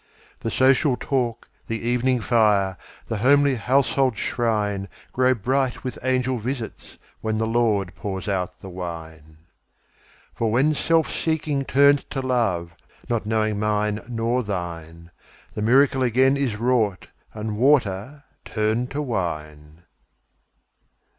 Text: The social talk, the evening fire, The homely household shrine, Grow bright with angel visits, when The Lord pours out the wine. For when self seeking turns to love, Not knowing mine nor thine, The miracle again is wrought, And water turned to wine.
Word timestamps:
The 0.39 0.49
social 0.49 0.97
talk, 0.99 1.47
the 1.67 1.79
evening 1.87 2.21
fire, 2.21 2.75
The 3.05 3.17
homely 3.17 3.53
household 3.53 4.17
shrine, 4.17 4.89
Grow 5.13 5.35
bright 5.35 5.83
with 5.83 5.99
angel 6.03 6.39
visits, 6.39 6.97
when 7.21 7.37
The 7.37 7.45
Lord 7.45 7.93
pours 7.93 8.27
out 8.27 8.61
the 8.61 8.69
wine. 8.71 9.37
For 10.33 10.51
when 10.51 10.73
self 10.73 11.11
seeking 11.13 11.65
turns 11.65 12.03
to 12.05 12.21
love, 12.21 12.73
Not 13.11 13.27
knowing 13.27 13.59
mine 13.59 14.01
nor 14.09 14.41
thine, 14.41 15.11
The 15.53 15.61
miracle 15.61 16.01
again 16.01 16.35
is 16.35 16.55
wrought, 16.55 17.05
And 17.35 17.55
water 17.57 18.23
turned 18.43 18.89
to 18.89 19.03
wine. 19.03 19.83